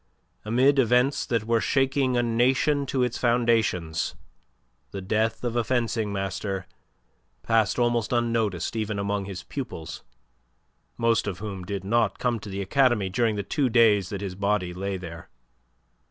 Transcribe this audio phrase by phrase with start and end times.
[0.43, 4.15] Amid events that were shaking a nation to its foundations
[4.89, 6.65] the death of a fencing master
[7.43, 10.03] passed almost unnoticed even among his pupils,
[10.97, 14.33] most of whom did not come to the academy during the two days that his
[14.33, 15.29] body lay there.